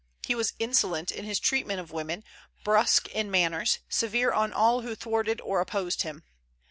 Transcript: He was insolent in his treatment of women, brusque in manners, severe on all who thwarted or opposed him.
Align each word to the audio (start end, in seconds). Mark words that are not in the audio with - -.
He 0.25 0.33
was 0.33 0.53
insolent 0.57 1.11
in 1.11 1.25
his 1.25 1.39
treatment 1.39 1.79
of 1.79 1.91
women, 1.91 2.23
brusque 2.63 3.07
in 3.09 3.29
manners, 3.29 3.77
severe 3.87 4.31
on 4.31 4.51
all 4.51 4.81
who 4.81 4.95
thwarted 4.95 5.39
or 5.41 5.61
opposed 5.61 6.01
him. 6.01 6.23